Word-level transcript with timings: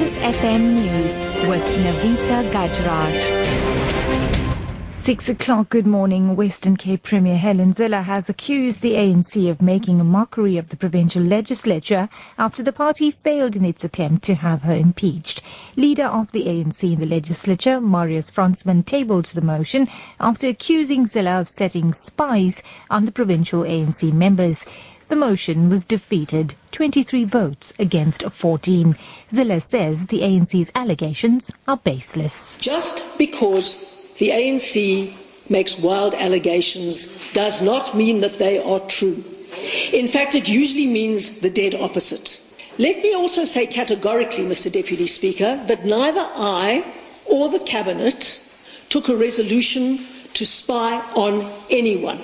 Lotus 0.00 0.16
FM 0.16 0.62
News 0.76 1.14
with 1.46 1.62
Navita 1.62 2.50
Gajraj. 2.50 3.16
Six 4.94 5.28
o'clock, 5.28 5.68
good 5.68 5.86
morning. 5.86 6.36
Western 6.36 6.78
Cape 6.78 7.02
Premier 7.02 7.36
Helen 7.36 7.74
Zille 7.74 8.02
has 8.02 8.30
accused 8.30 8.80
the 8.80 8.94
ANC 8.94 9.50
of 9.50 9.60
making 9.60 10.00
a 10.00 10.04
mockery 10.04 10.56
of 10.56 10.70
the 10.70 10.78
provincial 10.78 11.22
legislature 11.22 12.08
after 12.38 12.62
the 12.62 12.72
party 12.72 13.10
failed 13.10 13.56
in 13.56 13.66
its 13.66 13.84
attempt 13.84 14.24
to 14.24 14.34
have 14.34 14.62
her 14.62 14.72
impeached. 14.72 15.39
Leader 15.80 16.04
of 16.04 16.30
the 16.32 16.44
ANC 16.44 16.92
in 16.92 17.00
the 17.00 17.06
legislature, 17.06 17.80
Marius 17.80 18.30
Fransman, 18.30 18.84
tabled 18.84 19.24
the 19.24 19.40
motion 19.40 19.88
after 20.20 20.46
accusing 20.46 21.06
Zille 21.06 21.40
of 21.40 21.48
setting 21.48 21.94
spies 21.94 22.62
on 22.90 23.06
the 23.06 23.10
provincial 23.10 23.62
ANC 23.62 24.12
members. 24.12 24.66
The 25.08 25.16
motion 25.16 25.70
was 25.70 25.86
defeated, 25.86 26.54
23 26.72 27.24
votes 27.24 27.72
against 27.78 28.24
14. 28.24 28.94
Zille 29.32 29.62
says 29.62 30.06
the 30.06 30.20
ANC's 30.20 30.70
allegations 30.74 31.50
are 31.66 31.78
baseless. 31.78 32.58
Just 32.58 33.02
because 33.16 33.90
the 34.18 34.28
ANC 34.28 35.14
makes 35.48 35.78
wild 35.78 36.12
allegations 36.12 37.18
does 37.32 37.62
not 37.62 37.96
mean 37.96 38.20
that 38.20 38.38
they 38.38 38.58
are 38.58 38.80
true. 38.80 39.24
In 39.94 40.08
fact, 40.08 40.34
it 40.34 40.46
usually 40.46 40.88
means 40.88 41.40
the 41.40 41.48
dead 41.48 41.74
opposite. 41.74 42.49
Let 42.80 43.02
me 43.02 43.12
also 43.12 43.44
say 43.44 43.66
categorically, 43.66 44.44
Mr. 44.44 44.72
Deputy 44.72 45.06
Speaker, 45.06 45.62
that 45.66 45.84
neither 45.84 46.26
I 46.34 46.82
or 47.26 47.50
the 47.50 47.58
Cabinet 47.58 48.40
took 48.88 49.10
a 49.10 49.16
resolution 49.16 49.98
to 50.32 50.46
spy 50.46 50.98
on 51.14 51.46
anyone. 51.68 52.22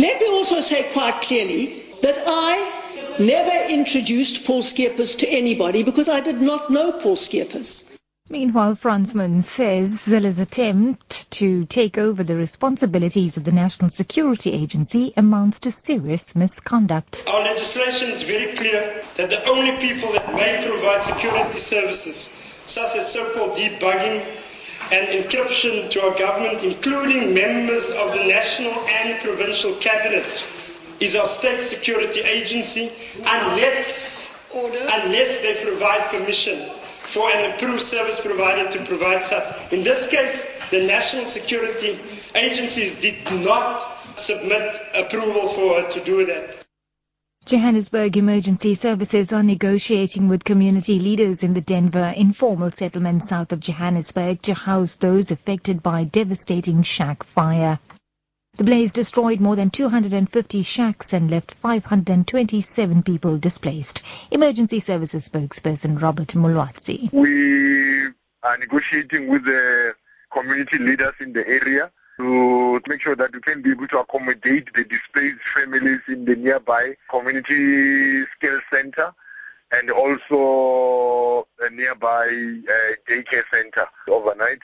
Let 0.00 0.20
me 0.20 0.26
also 0.26 0.60
say 0.62 0.90
quite 0.92 1.20
clearly 1.20 1.84
that 2.02 2.20
I 2.26 3.14
never 3.20 3.72
introduced 3.72 4.44
Paul 4.44 4.62
Scheepers 4.62 5.16
to 5.18 5.28
anybody 5.28 5.84
because 5.84 6.08
I 6.08 6.22
did 6.22 6.40
not 6.40 6.72
know 6.72 6.90
Paul 6.90 7.14
Scheepers. 7.14 7.87
Meanwhile, 8.30 8.74
Fransman 8.74 9.42
says 9.42 10.02
Zille's 10.02 10.38
attempt 10.38 11.30
to 11.30 11.64
take 11.64 11.96
over 11.96 12.22
the 12.22 12.36
responsibilities 12.36 13.38
of 13.38 13.44
the 13.44 13.52
National 13.52 13.88
Security 13.88 14.52
Agency 14.52 15.14
amounts 15.16 15.60
to 15.60 15.70
serious 15.70 16.36
misconduct. 16.36 17.24
Our 17.26 17.40
legislation 17.40 18.10
is 18.10 18.20
very 18.20 18.54
clear 18.54 19.02
that 19.16 19.30
the 19.30 19.48
only 19.48 19.78
people 19.78 20.12
that 20.12 20.34
may 20.34 20.62
provide 20.68 21.02
security 21.02 21.58
services, 21.58 22.28
such 22.66 22.96
as 22.96 23.10
so-called 23.10 23.56
debugging 23.56 24.22
and 24.92 25.08
encryption 25.08 25.88
to 25.88 26.02
our 26.04 26.18
government, 26.18 26.62
including 26.62 27.32
members 27.32 27.90
of 27.92 28.12
the 28.12 28.24
national 28.26 28.72
and 28.72 29.18
provincial 29.20 29.74
cabinet, 29.76 30.46
is 31.00 31.16
our 31.16 31.26
state 31.26 31.62
security 31.62 32.20
agency 32.20 32.92
unless, 33.20 34.38
unless 34.52 35.40
they 35.40 35.64
provide 35.64 36.02
permission 36.10 36.70
for 37.18 37.28
an 37.32 37.52
approved 37.52 37.82
service 37.82 38.20
provider 38.20 38.70
to 38.70 38.84
provide 38.84 39.20
such. 39.24 39.72
In 39.72 39.82
this 39.82 40.08
case, 40.08 40.46
the 40.70 40.86
national 40.86 41.24
security 41.26 41.98
agencies 42.36 43.00
did 43.00 43.16
not 43.44 43.84
submit 44.16 44.80
approval 44.94 45.48
for 45.48 45.80
her 45.80 45.88
to 45.90 46.04
do 46.04 46.24
that. 46.26 46.64
Johannesburg 47.44 48.16
Emergency 48.16 48.74
Services 48.74 49.32
are 49.32 49.42
negotiating 49.42 50.28
with 50.28 50.44
community 50.44 51.00
leaders 51.00 51.42
in 51.42 51.54
the 51.54 51.60
Denver 51.60 52.14
informal 52.16 52.70
settlement 52.70 53.24
south 53.24 53.52
of 53.52 53.58
Johannesburg 53.58 54.40
to 54.42 54.54
house 54.54 54.96
those 54.96 55.32
affected 55.32 55.82
by 55.82 56.04
devastating 56.04 56.82
shack 56.82 57.24
fire. 57.24 57.80
The 58.58 58.64
blaze 58.64 58.92
destroyed 58.92 59.40
more 59.40 59.56
than 59.56 59.70
250 59.70 60.62
shacks 60.62 61.12
and 61.12 61.30
left 61.30 61.52
527 61.52 63.02
people 63.02 63.38
displaced. 63.38 64.02
Emergency 64.30 64.80
Services 64.80 65.26
spokesperson 65.26 66.00
Robert 66.00 66.28
Mulaudzi. 66.28 67.10
We 67.12 68.12
are 68.42 68.58
negotiating 68.58 69.28
with 69.28 69.44
the 69.44 69.94
community 70.30 70.78
leaders 70.78 71.14
in 71.20 71.32
the 71.32 71.48
area 71.48 71.90
to 72.18 72.80
make 72.86 73.00
sure 73.00 73.16
that 73.16 73.32
we 73.32 73.40
can 73.40 73.62
be 73.62 73.70
able 73.70 73.88
to 73.88 74.00
accommodate 74.00 74.68
the 74.74 74.84
displaced 74.84 75.40
families 75.54 76.00
in 76.08 76.26
the 76.26 76.36
nearby 76.36 76.94
community 77.10 78.24
scale 78.36 78.60
center 78.70 79.14
and 79.72 79.90
also 79.90 81.46
a 81.60 81.70
nearby 81.70 82.26
uh, 82.26 82.92
daycare 83.08 83.44
center 83.52 83.86
overnight. 84.08 84.60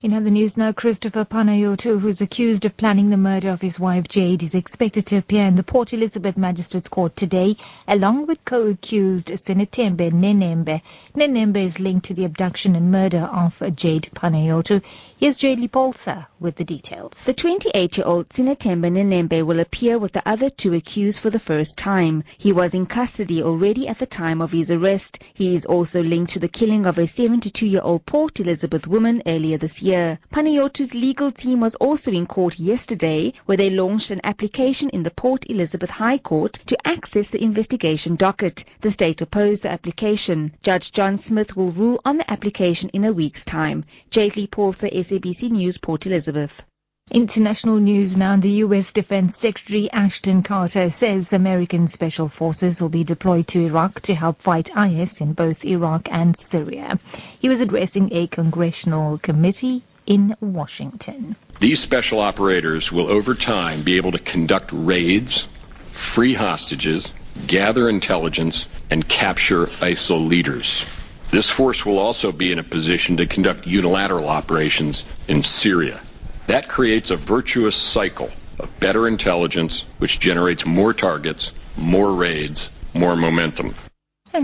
In 0.00 0.14
other 0.14 0.30
news 0.30 0.56
now, 0.56 0.70
Christopher 0.70 1.24
Panayiotou, 1.24 1.98
who's 1.98 2.20
accused 2.20 2.64
of 2.64 2.76
planning 2.76 3.10
the 3.10 3.16
murder 3.16 3.50
of 3.50 3.60
his 3.60 3.80
wife 3.80 4.06
Jade, 4.06 4.44
is 4.44 4.54
expected 4.54 5.06
to 5.06 5.16
appear 5.18 5.44
in 5.44 5.56
the 5.56 5.64
Port 5.64 5.92
Elizabeth 5.92 6.36
Magistrates 6.36 6.86
Court 6.86 7.16
today, 7.16 7.56
along 7.88 8.26
with 8.26 8.44
co-accused 8.44 9.26
Sinetembe 9.26 10.12
Nemembe. 10.12 10.82
Nemembe 11.16 11.56
is 11.56 11.80
linked 11.80 12.06
to 12.06 12.14
the 12.14 12.26
abduction 12.26 12.76
and 12.76 12.92
murder 12.92 13.18
of 13.18 13.60
Jade 13.74 14.08
Panayiotou. 14.14 14.84
Here's 15.18 15.40
Jadely 15.40 15.68
Polsa 15.68 16.28
with 16.38 16.54
the 16.54 16.64
details. 16.64 17.24
The 17.24 17.34
28-year-old 17.34 18.28
Sinetembe 18.28 18.92
Nemembe 18.92 19.44
will 19.44 19.58
appear 19.58 19.98
with 19.98 20.12
the 20.12 20.22
other 20.24 20.48
two 20.48 20.74
accused 20.74 21.18
for 21.18 21.30
the 21.30 21.40
first 21.40 21.76
time. 21.76 22.22
He 22.36 22.52
was 22.52 22.72
in 22.72 22.86
custody 22.86 23.42
already 23.42 23.88
at 23.88 23.98
the 23.98 24.06
time 24.06 24.42
of 24.42 24.52
his 24.52 24.70
arrest. 24.70 25.18
He 25.34 25.56
is 25.56 25.66
also 25.66 26.04
linked 26.04 26.34
to 26.34 26.38
the 26.38 26.46
killing 26.46 26.86
of 26.86 26.98
a 26.98 27.08
72-year-old 27.08 28.06
Port 28.06 28.38
Elizabeth 28.38 28.86
woman 28.86 29.24
earlier 29.26 29.58
this 29.58 29.82
year 29.82 29.87
year. 29.88 30.18
Panayiotou's 30.30 30.94
legal 30.94 31.30
team 31.30 31.60
was 31.60 31.74
also 31.76 32.12
in 32.12 32.26
court 32.26 32.58
yesterday 32.58 33.32
where 33.46 33.56
they 33.56 33.70
launched 33.70 34.10
an 34.10 34.20
application 34.22 34.90
in 34.90 35.02
the 35.02 35.10
Port 35.10 35.48
Elizabeth 35.48 35.88
High 35.88 36.18
Court 36.18 36.52
to 36.66 36.86
access 36.86 37.28
the 37.28 37.42
investigation 37.42 38.14
docket. 38.16 38.64
The 38.82 38.90
state 38.90 39.22
opposed 39.22 39.62
the 39.62 39.70
application. 39.70 40.52
Judge 40.62 40.92
John 40.92 41.16
Smith 41.16 41.56
will 41.56 41.72
rule 41.72 42.00
on 42.04 42.18
the 42.18 42.30
application 42.30 42.90
in 42.90 43.04
a 43.04 43.12
week's 43.12 43.44
time. 43.44 43.84
Jadely 44.10 44.50
Paulser, 44.50 44.88
SABC 44.88 45.50
News, 45.50 45.78
Port 45.78 46.06
Elizabeth. 46.06 46.62
International 47.10 47.76
news 47.76 48.18
now. 48.18 48.36
The 48.36 48.50
U.S. 48.66 48.92
Defense 48.92 49.34
Secretary 49.34 49.90
Ashton 49.90 50.42
Carter 50.42 50.90
says 50.90 51.32
American 51.32 51.86
special 51.86 52.28
forces 52.28 52.82
will 52.82 52.90
be 52.90 53.02
deployed 53.02 53.46
to 53.48 53.64
Iraq 53.64 54.02
to 54.02 54.14
help 54.14 54.42
fight 54.42 54.70
IS 54.76 55.22
in 55.22 55.32
both 55.32 55.64
Iraq 55.64 56.08
and 56.10 56.36
Syria. 56.36 56.98
He 57.40 57.48
was 57.48 57.62
addressing 57.62 58.12
a 58.12 58.26
congressional 58.26 59.16
committee 59.16 59.82
in 60.04 60.36
Washington. 60.40 61.36
These 61.60 61.80
special 61.80 62.20
operators 62.20 62.92
will 62.92 63.08
over 63.08 63.34
time 63.34 63.82
be 63.82 63.96
able 63.96 64.12
to 64.12 64.18
conduct 64.18 64.70
raids, 64.72 65.48
free 65.92 66.34
hostages, 66.34 67.10
gather 67.46 67.88
intelligence, 67.88 68.66
and 68.90 69.06
capture 69.08 69.66
ISIL 69.66 70.28
leaders. 70.28 70.84
This 71.30 71.48
force 71.48 71.86
will 71.86 71.98
also 71.98 72.32
be 72.32 72.52
in 72.52 72.58
a 72.58 72.62
position 72.62 73.16
to 73.16 73.26
conduct 73.26 73.66
unilateral 73.66 74.28
operations 74.28 75.06
in 75.26 75.42
Syria. 75.42 76.00
That 76.48 76.66
creates 76.66 77.10
a 77.10 77.16
virtuous 77.16 77.76
cycle 77.76 78.30
of 78.58 78.80
better 78.80 79.06
intelligence, 79.06 79.84
which 79.98 80.18
generates 80.18 80.64
more 80.64 80.94
targets, 80.94 81.52
more 81.76 82.10
raids, 82.10 82.72
more 82.94 83.16
momentum. 83.16 83.74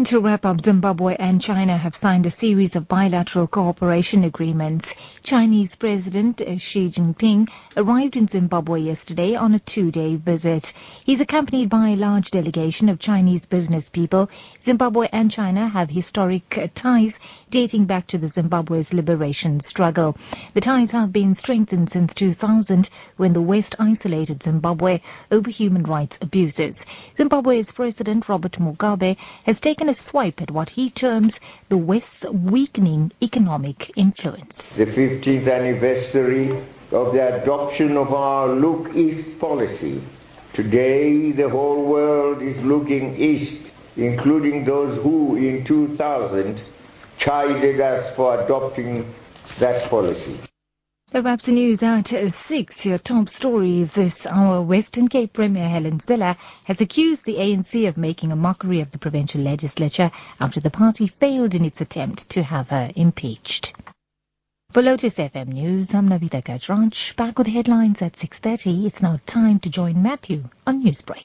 To 0.02 0.20
wrap 0.20 0.44
up, 0.44 0.60
Zimbabwe 0.60 1.16
and 1.18 1.40
China 1.40 1.78
have 1.78 1.94
signed 1.94 2.26
a 2.26 2.30
series 2.30 2.74
of 2.74 2.88
bilateral 2.88 3.46
cooperation 3.46 4.24
agreements. 4.24 4.96
Chinese 5.22 5.76
President 5.76 6.42
Xi 6.56 6.88
Jinping 6.88 7.48
arrived 7.76 8.16
in 8.16 8.26
Zimbabwe 8.26 8.80
yesterday 8.80 9.36
on 9.36 9.54
a 9.54 9.60
two-day 9.60 10.16
visit. 10.16 10.74
He's 11.04 11.20
accompanied 11.20 11.70
by 11.70 11.90
a 11.90 11.96
large 11.96 12.32
delegation 12.32 12.88
of 12.88 12.98
Chinese 12.98 13.46
business 13.46 13.88
people. 13.88 14.28
Zimbabwe 14.60 15.08
and 15.10 15.30
China 15.30 15.68
have 15.68 15.88
historic 15.90 16.72
ties 16.74 17.20
dating 17.50 17.86
back 17.86 18.08
to 18.08 18.18
the 18.18 18.28
Zimbabwe's 18.28 18.92
liberation 18.92 19.60
struggle. 19.60 20.16
The 20.54 20.60
ties 20.60 20.90
have 20.90 21.12
been 21.12 21.34
strengthened 21.34 21.88
since 21.88 22.14
2000 22.14 22.90
when 23.16 23.32
the 23.32 23.40
West 23.40 23.76
isolated 23.78 24.42
Zimbabwe 24.42 25.00
over 25.30 25.50
human 25.50 25.84
rights 25.84 26.18
abuses. 26.20 26.84
Zimbabwe's 27.16 27.72
President 27.72 28.28
Robert 28.28 28.58
Mugabe 28.58 29.16
has 29.44 29.60
taken 29.60 29.83
a 29.88 29.94
swipe 29.94 30.40
at 30.42 30.50
what 30.50 30.70
he 30.70 30.90
terms 30.90 31.40
the 31.68 31.76
West's 31.76 32.24
weakening 32.30 33.12
economic 33.22 33.96
influence. 33.96 34.76
The 34.76 34.86
15th 34.86 35.50
anniversary 35.50 36.50
of 36.92 37.12
the 37.12 37.42
adoption 37.42 37.96
of 37.96 38.12
our 38.12 38.48
Look 38.48 38.94
East 38.94 39.38
policy. 39.38 40.02
Today, 40.52 41.32
the 41.32 41.48
whole 41.48 41.84
world 41.84 42.40
is 42.40 42.56
looking 42.64 43.16
east, 43.16 43.72
including 43.96 44.64
those 44.64 45.02
who, 45.02 45.36
in 45.36 45.64
2000, 45.64 46.62
chided 47.18 47.80
us 47.80 48.14
for 48.14 48.40
adopting 48.40 49.12
that 49.58 49.90
policy. 49.90 50.38
The 51.14 51.22
wraps 51.22 51.46
the 51.46 51.52
news 51.52 51.80
at 51.84 52.08
6. 52.08 52.86
Your 52.86 52.98
top 52.98 53.28
story 53.28 53.84
this 53.84 54.26
hour. 54.26 54.60
Western 54.62 55.06
Cape 55.06 55.32
Premier 55.32 55.68
Helen 55.68 55.98
Zille 56.00 56.36
has 56.64 56.80
accused 56.80 57.24
the 57.24 57.36
ANC 57.36 57.86
of 57.86 57.96
making 57.96 58.32
a 58.32 58.36
mockery 58.36 58.80
of 58.80 58.90
the 58.90 58.98
provincial 58.98 59.40
legislature 59.40 60.10
after 60.40 60.58
the 60.58 60.70
party 60.70 61.06
failed 61.06 61.54
in 61.54 61.64
its 61.64 61.80
attempt 61.80 62.30
to 62.30 62.42
have 62.42 62.70
her 62.70 62.90
impeached. 62.96 63.74
For 64.72 64.82
Lotus 64.82 65.18
FM 65.18 65.50
News, 65.50 65.94
I'm 65.94 66.08
Navita 66.08 66.42
Gajraj. 66.42 67.14
Back 67.14 67.38
with 67.38 67.46
headlines 67.46 68.02
at 68.02 68.14
6.30. 68.14 68.84
It's 68.84 69.00
now 69.00 69.16
time 69.24 69.60
to 69.60 69.70
join 69.70 70.02
Matthew 70.02 70.42
on 70.66 70.82
Newsbreak. 70.82 71.22